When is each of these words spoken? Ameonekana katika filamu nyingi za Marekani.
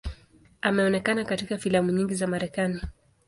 Ameonekana 0.61 1.25
katika 1.25 1.57
filamu 1.57 1.91
nyingi 1.91 2.15
za 2.15 2.27
Marekani. 2.27 2.81